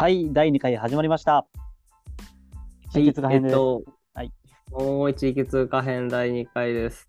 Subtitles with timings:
[0.00, 1.46] はい、第2回始まりました。
[2.90, 3.52] 地域通貨編です。
[3.52, 3.82] えっと、
[4.14, 4.32] はい。
[4.70, 7.06] もう地域通貨編第2回です。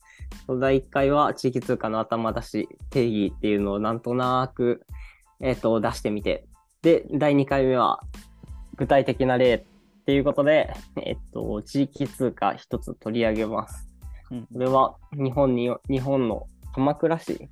[0.59, 4.85] 第1回は地域通貨の頭出し、定義っていうのをなんとなく、
[5.39, 6.43] えっと、出してみて。
[6.81, 8.01] で、第2回目は
[8.75, 13.87] 具体的な例っていうことで、えっと、地域通貨一つ取り上げます。
[14.31, 17.47] うんこれは日本に、日本の鎌倉市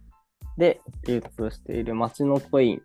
[0.58, 2.82] で流通しているまちのコイン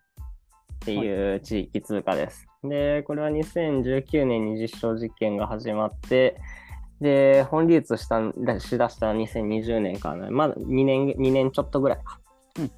[0.84, 2.46] っていう地域通貨です。
[2.62, 6.36] で、これは2019年に実証実験が始まって、
[7.00, 8.20] で、本流通した
[8.60, 12.20] しだしたのは2020年から、ね、まだ2年、2年ちょっとぐらいか。
[12.58, 12.70] うん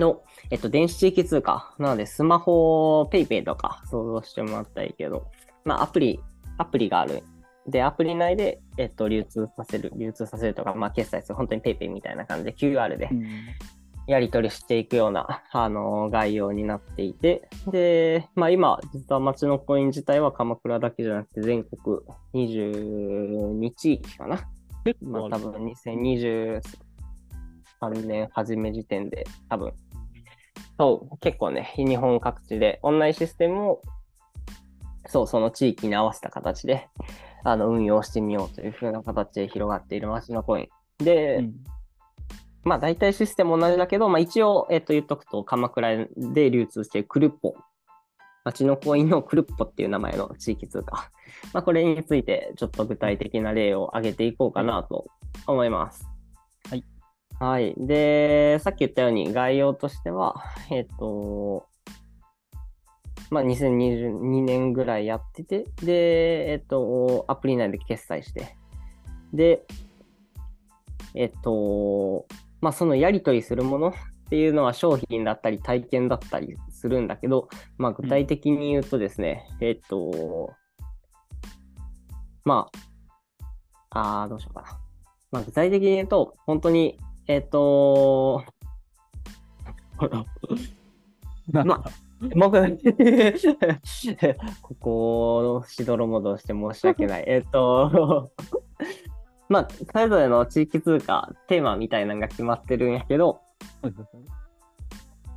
[0.00, 1.72] の、えっと、電子地域通貨。
[1.78, 5.30] なので、スマホ、ペイペイとか想像してもらったらいいけど、
[5.64, 6.18] まあ、アプリ、
[6.58, 7.22] アプリがある。
[7.68, 13.24] で、アプリ内で、えっと、流通させる、流通させるとか、まあ、決済する、本当にペイペイみたいな感じで QR でうん
[14.06, 22.00] やり取りしていくような、あの概要になっていて、で、まあ今、実は町のコイン自体は鎌倉だけじゃなくて全国
[22.34, 24.44] 22地域かな。
[24.84, 26.60] 結まあ多分2023
[28.06, 29.72] 年初め時点で多分。
[30.78, 33.82] そう、結構ね、日本各地でオンラインシステムを、
[35.06, 36.88] そう、その地域に合わせた形で、
[37.44, 41.04] あの、運用してみようという風な形で広がっている町のコイン。
[41.04, 41.54] で、うん
[42.64, 47.54] まあ大体システム同じだけど、まあ一応、えっと言っとくと、鎌倉で流通しているクルッポ。
[48.44, 51.10] 町のコインのクルッポっていう名前の地域通貨。
[51.52, 55.06] まあこれについてちょっと具体的な例を挙げていこうかなと
[55.46, 56.06] 思います。
[56.68, 56.84] はい。
[57.38, 57.74] はい。
[57.76, 60.36] で、さっき言ったように概要としては、
[60.70, 61.66] えっと、
[63.30, 68.56] まあ2022年ぐらいやってて、で、えっと、アプリ内で決済して、
[69.32, 69.64] で、
[71.14, 72.26] えっと、
[72.64, 73.92] まあ、そのやり取りするものっ
[74.30, 80.50] ていうのは商品だったり体験だったりするんだけど、まあ、具体的に言うとですね、えっと、
[82.42, 82.70] ま
[83.90, 84.78] あ、あーどうしようかな。
[85.30, 88.42] まあ、具体的に言うと、本当に、えっと、
[91.52, 91.90] まあ、
[92.34, 92.56] 僕、
[94.62, 97.24] ここをしどろもどして申し訳ない。
[97.26, 98.32] えっと、
[99.54, 103.40] まあ、それぞれの地域通貨、テーマみたいなのが決まってるんやけど、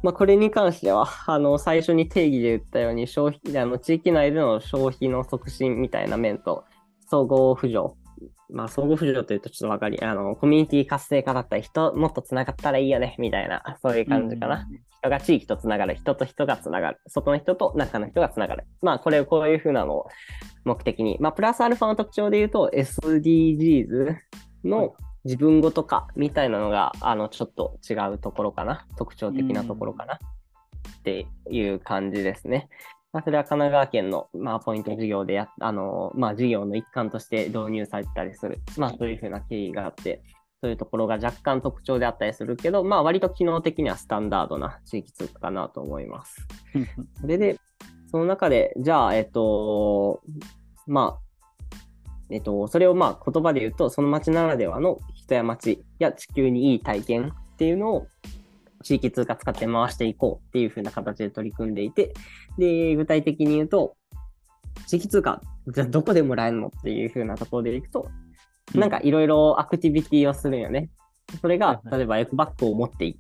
[0.02, 6.66] まあ、これに関しては、あの、最初に定義で言ったように、消費、あの、地域内での消費の促進みたいな面と、
[7.08, 7.96] 総合浮上。
[8.50, 14.68] まあ、総合浮上というとちょっとわかり、あの、コミュニティ活性化だったり、人もっと繋がったらいいよね、みたいな、そういう感じかな。
[15.00, 18.66] 人が地域とつながる、人と人がつながる、外の人と中の人がつながる。
[18.82, 20.08] まあ、これをこういうふうなのを
[20.64, 21.18] 目的に。
[21.20, 24.18] まあ、プラスアルファの特徴で言うと、SDGs はい
[24.64, 28.86] の自分ごと化みたいなのが、あの、ちょっと違うところかな。
[28.98, 30.16] 特徴的なところかな。
[30.16, 32.70] っていう感じですね。
[33.18, 38.60] まあ、それは神奈川県の、まあ、ポイント事業でや、あの、まあ、事業の一環として導入されてたりする。
[38.78, 40.22] まあ、そういうふうな経緯があって、
[40.62, 46.48] そういうところが若干特徴であったりするけど、まあ割と機能的にはスタンダードな地域通貨かなと思います。
[47.20, 47.60] それで、
[48.12, 50.22] その中で、じゃあ、えっと、
[50.86, 58.08] まあ、えっと、それをまあ言葉で言うと、その町ならではの人や町や地球にいい体験っていうのを
[58.88, 62.14] 地域通貨使って回していこうっていう風な形で取り組んでいて、
[62.58, 63.98] で、具体的に言うと、
[64.88, 68.10] 地域通貨、じゃあどこでもらえるのっていう風なところでいくと、
[68.74, 70.90] なんかいろいろアクティビティをするんよね。
[71.42, 73.20] それが例えばエコバッグを持ってい、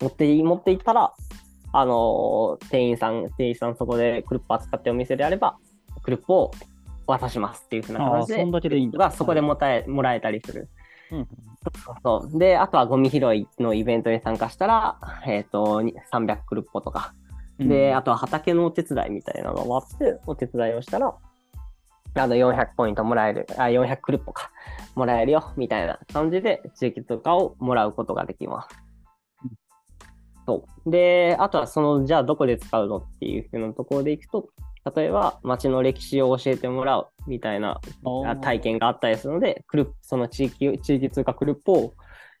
[0.00, 1.12] 持ってい、持っていったら、
[1.72, 5.58] あのー店員さん、店員さんそこでクルッポ扱ってお店であれば、
[6.02, 6.50] クルッポを
[7.06, 8.98] 渡しますっていうふうな形でそん、だけでいいんだ。
[8.98, 10.68] がそこでもたえもらえたりする。
[11.12, 11.28] うん
[12.02, 17.14] そうで、あとはゴミ拾いのイベントに参加したら、えっ、と、に300クルッポとか、
[17.58, 21.14] うんで、あとは畑のお手伝いみたいなのが終わって、お手伝いをしたら、
[22.14, 24.50] あの、400ポイントもらえる、あ、400クルッポか、
[24.94, 28.68] もらえるよ、みたいな感じで、地域通貨をもらうことができます。
[30.46, 30.90] そう。
[30.90, 34.48] で、あとはその、じゃあどこで使うのっていうふうなところでいくと、
[34.94, 37.80] 例えば街の歴史を教えてもらうみたいな
[38.26, 41.94] あ体験があったりするので、クルッその地域、地域通貨クルッポを、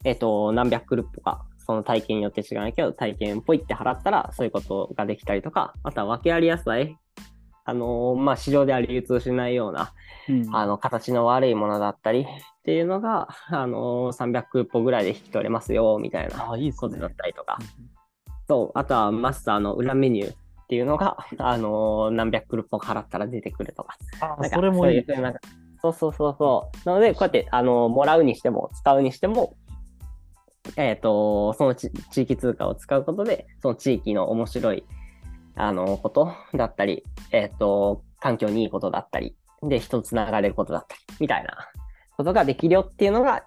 [0.04, 6.96] えっ、と、何百クルッポか、その体験によって違うけど、体験ポイって払ったら、そういうことができたりとか、あとは訳あり野菜、
[7.64, 9.92] あのーまあ、市場では流通しないような、
[10.28, 10.56] うん。
[10.56, 12.24] あの、形の悪いものだったりっ
[12.64, 17.06] ていうのが、あのー300クルッポぐらいで引き取れますよ、みたいなことだ。
[17.08, 17.58] ったりとか、
[18.46, 20.34] そう、あとはマスターの裏メニュー
[20.68, 25.04] っていうのが、 あのー何百クルッポ払ったら出てくるとか、あなんかそれもいい。
[25.80, 26.88] そうそうそうそうそう。
[26.88, 29.54] なので、こうやって、あの、もらうにしても、使うにしても、
[30.76, 34.84] えっ、と、そのち地域通貨を使うことで、その地域の面白い、
[35.54, 41.56] あの、ことだったり、えっ、と、環境にいいことだったり、で、人とつながれることだったり、みたいな
[42.16, 43.44] ことができるよっていうのが、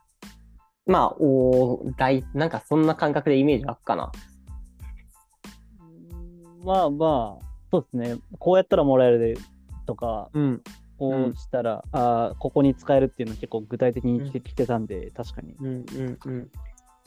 [0.87, 4.11] まあ、お大、なんかそんな感覚でイメージ湧くかな。
[6.63, 8.17] まあまあ、そうですね。
[8.39, 9.37] こうやったらもらえる
[9.85, 10.61] とか、うん。
[10.97, 15.55] こうしたら、あーここに使えるっていうのは結構具体的に来て,、きてたんで、確かに。
[15.59, 16.51] うんうんうん。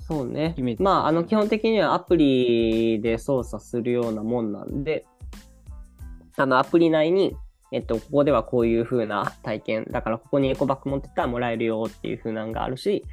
[0.01, 5.07] そうねまあ、あの、基本的にはアプリで操作するようなもんなんで、
[6.37, 7.37] あの、アプリ内に、
[7.73, 13.05] えっと、ここではこういう風な体験、だからここにエコバッグ持ってったらもらえるよっていう風なのがあるし、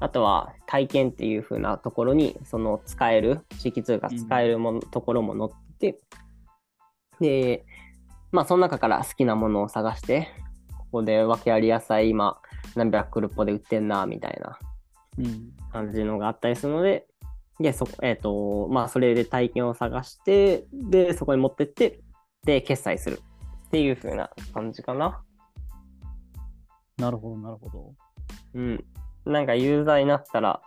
[0.00, 5.98] あとは体験っていう風なところに、その使える、地域通貨使えるもの、ところも載ってて、
[7.20, 7.64] で、
[8.30, 10.28] まあ、その中から好きなものを探して、
[10.76, 12.38] ここで訳あり野菜今
[12.76, 14.58] 何百クルポで売ってんな、みたいな
[15.18, 15.52] うん。
[15.72, 17.06] 感じのがあったりするので、
[17.60, 22.00] で、そこ、えっ、と、まあ、それで体験を探して、で、そこに持ってって、
[22.44, 23.20] で、決済する
[23.66, 25.22] っていう風な感じかな。
[26.98, 27.92] なるほど、なるほど。
[28.54, 28.84] うん。
[29.28, 30.60] なんかユーザーになったら、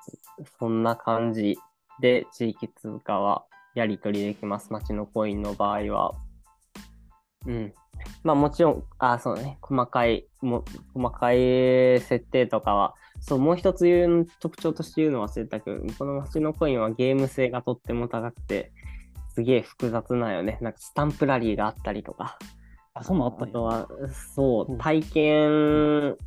[0.59, 1.57] そんな感じ
[1.99, 4.71] で地域通貨はやり取りできます。
[4.71, 6.13] 街のコインの場合は。
[7.47, 7.73] うん。
[8.23, 10.63] まあもちろん、あ、そうね、細かい、も
[10.93, 11.37] 細かい
[12.01, 18.71] 設定とかは、そう、もう一つ言う特徴として言うの忘れたけど、この街のコインはゲーム性がとっても高くて、
[19.33, 20.57] すげえ複雑なんよね。
[20.61, 22.37] なんかスタンプラリーがあったりとか。
[22.93, 23.63] あ、そんなんあったあと。
[23.63, 23.87] は、
[24.35, 26.17] そうう、ん体験、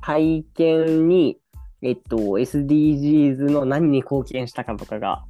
[0.00, 1.38] 体験に、
[1.82, 5.24] えっと、SDGs の何に貢献したかとかが、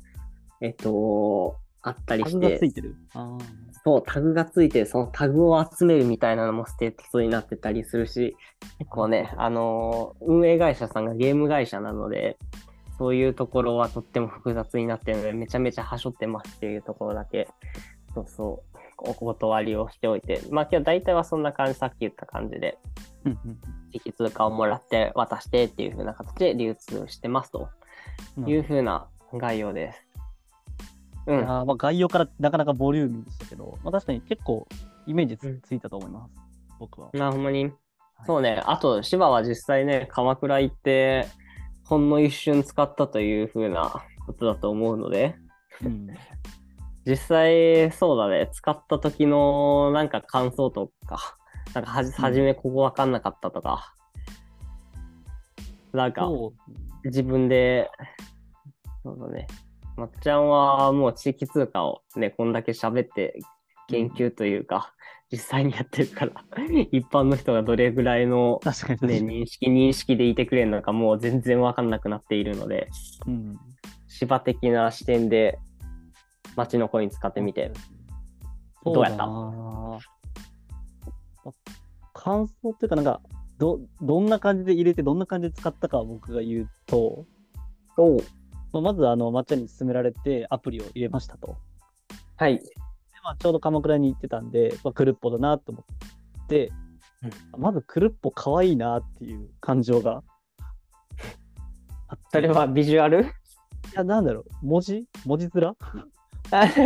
[0.61, 2.97] えっと、あったりタグがして、ついてる？
[3.15, 3.39] あ
[3.85, 8.37] そう、タグがついて、そのタグを集めるみたいなのもステータスになってたりするし、
[8.79, 12.39] 結構ね、あのー運営会社さんがゲーム会社なので、
[12.99, 17.49] そういうところはとっても複雑になってるので、めちゃめちゃはしょってますっていうところだけ、
[18.15, 18.66] そうそう、
[18.99, 22.79] お断りをしておいて、まあ今日大体はそんな感じ、さっき言った感じで、
[23.93, 27.69] 地域通貨をもらって渡してっていう風な形で流通してますと
[28.39, 30.07] うんいう風な概要です。
[31.27, 31.39] うん。
[31.39, 34.67] いやーまあ概要からなかなかボリューミーでしたけど、まあ、確かに結構
[35.07, 36.35] イメージつ,、うんついたと思います、
[36.79, 37.11] 僕は。
[37.13, 37.73] な、ほんまに？
[38.25, 38.63] そうね。
[38.65, 41.27] あと、芝は実際ね、鎌倉行って、
[41.85, 45.37] ほんの一瞬使ったという風なことだと思うので、
[45.85, 46.09] うん、
[47.07, 51.37] 実際、そうだね、使った時のなんか感想とか、
[51.73, 53.95] なんかはじ、はじめここわかんなかったとか、
[55.93, 56.29] なんか、
[57.05, 57.89] 自分で、
[59.05, 59.47] そうだね。
[59.97, 63.39] まっちゃんはもう地域通貨をね、こんだけ喋って
[63.89, 64.93] 研究というか、
[65.31, 66.33] 実際にやってるから、
[66.93, 68.61] 一般の人がどれぐらいの、
[69.03, 72.89] ね、に、認識、認識でいてくれるのかもう全然わかんなくなっているので、
[73.27, 73.57] うん、
[74.09, 75.59] 芝的な視点で
[76.57, 77.71] 街のコイン使ってみて、
[78.85, 79.27] どうやった？
[82.13, 83.21] 感想っていうか、なんか
[83.59, 87.27] ど、どんな感じで入れて、どんな感じで使ったかを僕が言うと、
[87.97, 88.21] おう。
[88.73, 91.57] まあまず、あの、抹茶に勧められてアプリを入れましたと。
[92.37, 92.59] はい。
[92.59, 92.65] で
[93.23, 95.85] まあ、ちょうど鎌倉に行ってたんで、まあ、クルッポだなと思
[96.45, 96.73] って、
[97.57, 100.23] まずクルッポ可愛いなっていう感情が。
[102.09, 102.25] あって。
[102.33, 103.23] それはビジュアル？
[103.23, 103.27] い
[103.95, 105.07] や、なんだろう、文字？
[105.25, 105.69] 文字面？
[105.69, 105.77] あ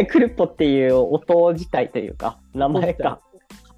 [0.08, 3.20] クルッポっていう音自体というか、名前か。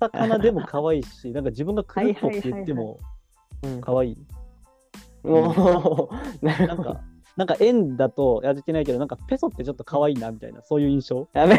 [0.00, 2.98] カタカナでも可愛いし、なんか自分がクルッポって言っても
[3.62, 4.16] うん可愛い。
[5.24, 7.00] おーなんか、
[7.36, 11.28] なんか円だとやってないけど、なんかペソってちょっと可愛いなみたいな、そういう印象。
[11.32, 11.54] はいは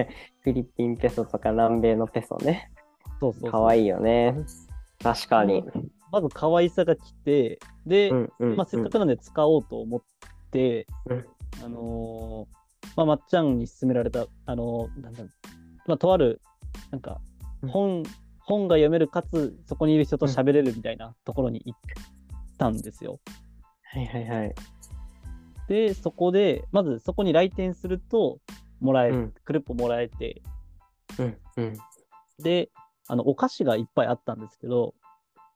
[0.00, 0.08] い。
[0.40, 2.70] フィリピンペソとか南米のペソね。
[3.20, 4.34] そうそうそうかわいいよね。
[5.02, 5.64] 確かに。
[6.10, 8.10] まず可愛さが来て、で。
[8.38, 10.00] まあ、せっかくなんで使おうと思っ
[10.50, 11.26] て、うん
[11.64, 12.63] あのー
[12.96, 15.24] まあ、まっちゃんに勧められた、あのーなんだ
[15.86, 16.40] まあ、とある、
[16.90, 17.20] なんか
[17.62, 18.02] うん、本、
[18.40, 21.78] 本が読めるかつ、そこにいる人と喋れるみたいなところに行っ
[22.58, 23.18] たんですよ。
[23.92, 24.54] はいはいはい。
[25.68, 28.38] で、そこで、まずそこに来店すると、
[28.80, 29.34] もらえ、うん。
[29.44, 30.42] クルッポもらえて、
[31.18, 31.74] うんうん。
[32.42, 32.70] で、
[33.08, 34.94] あの、お菓子がいっぱいあったんですけど、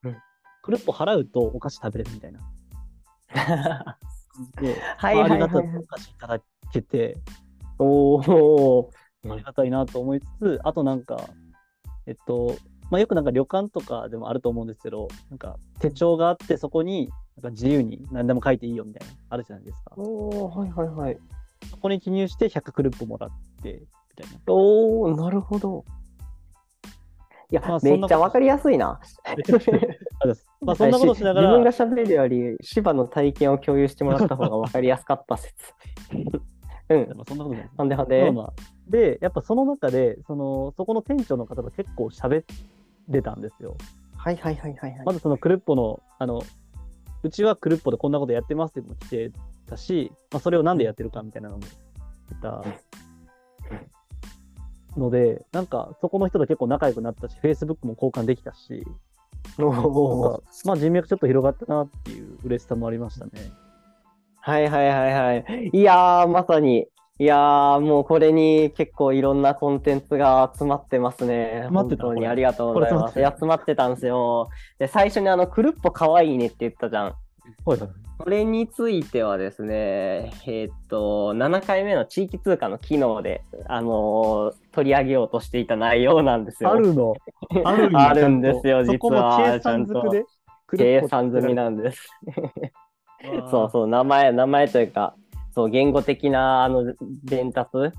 [0.02, 0.16] うん。
[0.62, 2.40] クルッポ払うとお菓子食べれるみたいな。
[4.60, 6.40] で、はいはいはいまあありがたいお菓子いただ
[6.72, 7.16] けて、
[7.78, 8.90] おお。
[9.30, 11.28] ありがたいなと思いつつ、あとなんか、
[12.06, 12.56] えっと、
[12.90, 19.94] まあ、よくなんか旅館とかでもあると思うんですけど、なんか手帳があって、そこになんか自由に何でも書いていいよみたいな、あるじゃないですか。
[19.96, 21.18] おおはいはいはい。
[21.70, 23.30] そこに記入して100クルッポもらっ
[23.62, 23.82] て、
[24.18, 24.40] みたいな。
[24.46, 25.84] おおなるほど。
[27.50, 29.00] いや、まあめっちゃわかりやすいな。
[30.60, 35.54] まあ、そんなことしながら、 自分が喋るより、芝の体験を共有してもらった方がわかりやすかった説。
[36.88, 37.16] うん。
[37.16, 37.74] まあそんなことないです。
[37.76, 38.22] ほんでほんで。
[38.22, 38.52] まあまあ
[38.88, 42.44] で、やっぱその中で、そのそこの店長の方と結構喋っ
[43.10, 43.76] てたんですよ。
[44.16, 45.02] はいはいはいはいはい。
[45.04, 46.42] まずそのクルッポの、あの、
[47.22, 49.32] うちはクルッポでこんなことやってますっていうのも来て
[49.66, 51.62] たし、まあ、それをなんでやってるかみたいなのも
[52.30, 52.64] 言った
[54.98, 58.86] ので、なんかそこの人と結構仲良くなったし、Facebook も交換できたし、
[60.64, 63.30] まあ人脈ちょっと広がったなっていう嬉しさもありましたね。
[64.40, 65.70] はいはいはいはい。
[65.72, 66.86] いやー、まさに。
[67.20, 71.62] いやー、もうこれに結構いろんなコンテンツが詰まってますね。
[71.64, 72.04] 詰まってた？
[72.04, 73.18] 本当にありがとうございます。
[73.18, 74.48] いや、詰まってたんですよ。
[74.78, 77.04] で、最初にあの、くるっぽかわいいねって言ったじゃん。
[77.06, 77.88] はいはい。
[78.18, 86.70] これについてはですね、えーっと、7回目の地域通貨の機能で、あのー取り上げようとしていた内容なんですよ。
[86.70, 87.14] あるの？
[87.64, 90.00] あるあるんですよちゃんとそこも実は計算づ
[90.66, 91.00] くで。
[91.00, 92.08] 計算済みなんです。
[93.50, 95.14] そうそう、名前、名前というか、
[95.54, 96.94] そう、言語的な、あの、
[97.24, 97.76] 伝達？
[97.76, 97.92] はい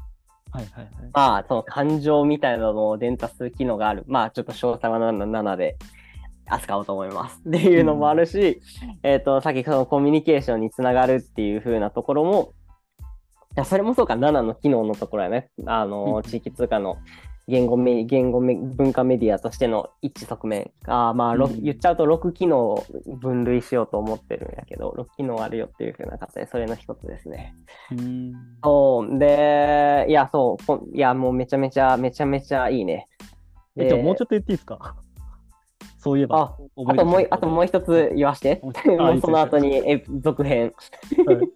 [0.52, 0.88] はいはい。
[1.14, 4.04] まあ、その感情みたいなのを伝達する機能がある。
[4.08, 5.78] まあ、ちょっと詳細は7 7で
[6.48, 7.42] 扱おうと思います。
[7.48, 8.62] っていうのもあるし、
[9.04, 12.54] えっ、と、さっきそのコミュニケーションにつながるっていう風なところも、
[13.02, 13.04] い
[13.56, 15.50] や、それもそうか、7の機能のところやね。
[15.66, 16.98] あうんの、地域通貨の
[17.50, 20.72] 言語メ、言語メ、文化メディアとしての一致側面。
[20.86, 22.86] あーまあ、ろうん言っちゃうと6機能を
[23.20, 27.56] 分類しようと思ってるんやけど、6機能あるよっていう風な形で、それの一つですね。
[27.92, 28.34] うーん。
[28.64, 29.18] そう。
[29.20, 30.96] で、いや、そう。
[30.96, 33.08] いや、もうめちゃめちゃ、めちゃめちゃいいね。
[33.76, 34.96] え、でじゃあもうちょっと言っていいですか？
[35.98, 36.38] そういえば。
[36.40, 38.62] あ、あともう、あともう一つ言わして。
[39.22, 40.74] その後にえ続編。
[41.26, 41.50] はい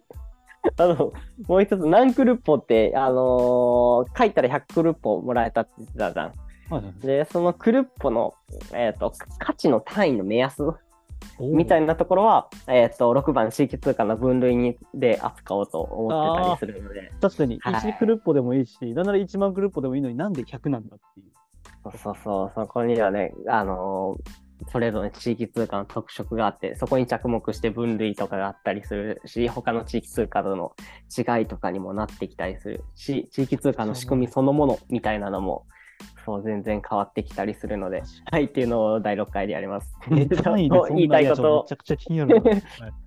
[0.76, 1.12] あの、
[1.46, 6.26] もう一つ、ナンクルッポって、あのー書いたら100クルッポもらえたって言ってたじゃん。
[6.26, 8.34] はいはいで、そのクルッポの、
[8.72, 10.62] えっ、と、価値の単位の目安
[11.38, 17.12] みたいなところは、えっ、と、6番地域通貨の分類にで扱おうと思ってたりするので。
[17.20, 21.26] 確かに、はい1クルッポでもいいし、なんなら1万クルッポでもいいのになんで100なんだっていう。
[21.84, 30.72] そうそうそう、そこにはね、あのーそれぞれ地域通貨の特色があって、そこに着目して分類とかがあったりするし、他の地域通貨との
[31.16, 35.66] 違いとかにもなってきたりするし、地域通貨の仕組みそのものみたいなのも、
[36.24, 39.94] そう、全然変わってきたりするので、はい、っていうのを第6回でやります。
[40.10, 42.50] え、単位でそんな言いたいことゃ、くちゃ気になるな。
[42.50, 42.62] はい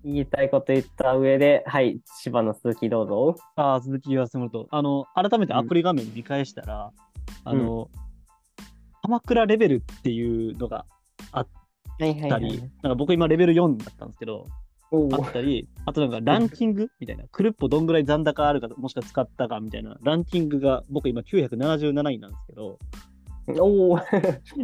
[0.06, 3.36] 言いたいこと言った上で、はい、芝の鈴木どうぞ。
[3.56, 6.92] ああ、続き言わせてもらうと、あの、改めてアプリ画面見返したら、
[7.44, 7.90] あの、
[9.02, 10.86] 鎌倉レベルっていうのが
[12.06, 14.46] ったり、なんか僕今レベル4だったんですけど、
[14.92, 22.80] おあったり、あとなんかランキングみたいな、クルッポどんぐらい残高あるか、もしくは使ったかみたいな、ランキングが僕今977位なんですけど、
[23.60, 24.10] おお なんか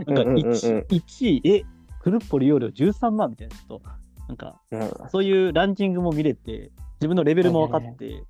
[0.08, 0.44] うんうんうんうん。
[0.44, 1.64] 1, 1位、え、
[2.02, 3.82] クルッポ利用料13万みたいな、ちょっと、
[4.28, 5.10] なんかうん。
[5.10, 8.24] そういうランキングも見れて、自分のレベルも分かって、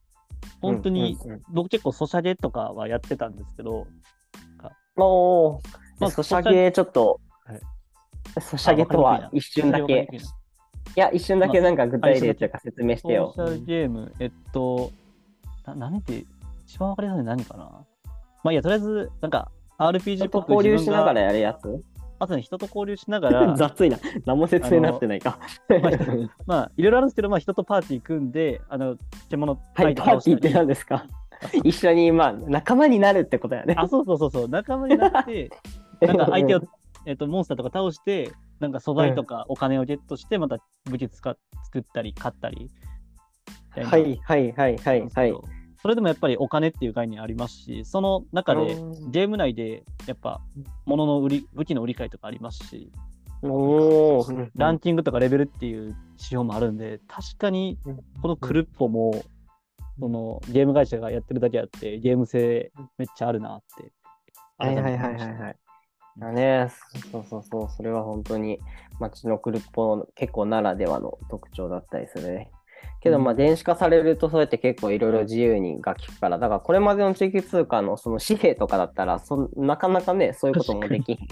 [0.62, 1.18] 本当に、
[1.50, 3.88] 僕結構ソシャゲとかはやってたんですけど、
[4.96, 5.60] おー、
[6.00, 7.23] まあソシャゲちょっとはい、
[8.42, 10.08] ソシャゲとは一瞬だけ、
[10.96, 13.44] いや、一瞬だけなんか具体例というか説明してよソ。
[13.44, 14.92] ーシャルゲーム、えっと、
[15.66, 16.24] な何って、
[16.66, 17.64] 一番わかりやすいの何かな？
[18.44, 21.84] まあいいや、とりあえず、なんか RPG っぽく交流しながら自やるやつ？
[22.20, 23.98] あとね、人と交流しながら、 雑いな。
[24.26, 25.40] 何も説明になってないか。
[25.68, 25.92] まあ
[26.46, 28.96] まあ、いろいろあるんですけど、まあ、人とパーティー組んで、あの、
[29.30, 31.06] 獣はい、パーティーって何ですか？
[31.64, 33.76] 一緒に、まあ、仲間になるってことやね。
[33.78, 35.50] あ、そうそうそうそう、仲間になって、
[36.00, 36.62] なんか相手を、
[37.06, 42.70] えっと、モンスターとか倒して、なんか素材とかお金をゲットして、また武器使っ作ったり、買ったり。
[43.76, 45.34] はい、はい、はい、はい、はい。
[45.82, 50.40] それでもやっぱりお金っていう概念ありますし、その中でうんゲーム内でやっぱ
[50.86, 52.92] 物の売り、武器の売り買いとかありますし、
[53.42, 57.78] おー、ランキングとかレベルっていう指標もあるんで、確かに
[58.22, 59.26] このクルッポも、
[60.00, 63.92] そのゲーム会社がやってるだけあって、ゲーム性めっちゃあるなって。
[64.58, 65.56] はいはいはいはいはい。
[66.18, 66.70] だね、
[67.12, 68.60] そうそうそう、それは本当に
[69.00, 72.52] 街のクルッポの結構ならではの特徴だったりするね。
[73.02, 81.28] けどまあうん電子化されるとそうやって結構いろいろ自由にが利くから、だからこれまでの地域通貨のその紙幣とかだったらそんなかなかね、そういうこともできひん。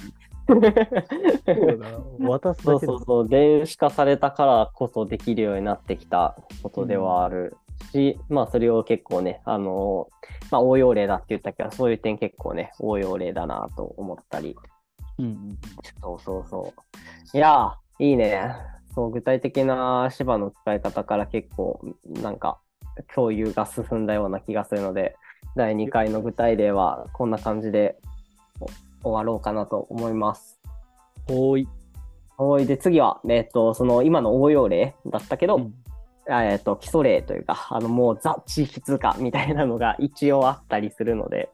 [0.48, 0.70] そうだ
[2.20, 7.56] 渡すそうそうそう、電子化されたからこそできるようになってきたことではある
[7.94, 10.10] し、まあそれを結構ね、あの
[10.50, 14.58] まあ応用例だって言ったけど、そういう点結構ね、応用例だなと思ったり。
[15.22, 15.58] うんうん
[16.02, 16.74] そうそうそ
[17.34, 17.38] う。
[17.38, 18.56] いやー、いいね。
[18.94, 21.80] そう、具体的な芝の使い方から結構、
[22.22, 22.60] なんか、
[23.14, 25.16] 共有が進んだような気がするので、
[25.56, 27.98] 第2回の具体例はこんな感じで
[28.60, 30.60] お終わろうかなと思います。
[31.28, 31.68] ほーい。
[32.38, 32.66] はい。
[32.66, 35.74] で、次は、えっと、その今の応用例だったけど、うん
[36.30, 41.50] えっと、基礎例というか、あの、もうザ地域通貨みたいなのが一応あったりするので、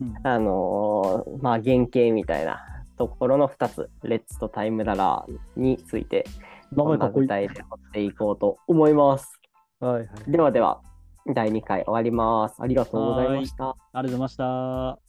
[0.00, 2.71] うんあのーまあ、原型みたいな
[3.08, 6.24] ところの2つ、レッツとタイムダラーについて、
[6.70, 7.10] 名前。
[7.10, 9.40] 具体で掘っていこうと思います。
[9.80, 10.08] はいはい。
[10.30, 10.80] ではでは、
[11.34, 12.56] 第2回終わります。
[12.60, 13.70] ありがとうございました。
[13.70, 15.01] ありがとうございました。